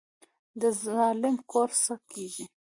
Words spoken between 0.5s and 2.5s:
د ظالم کور څه کیږي؟